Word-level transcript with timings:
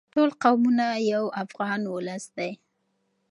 ټول 0.13 0.29
قومونه 0.43 0.85
یو 1.11 1.23
افغان 1.43 1.81
ولس 1.93 2.23
دی. 2.37 2.51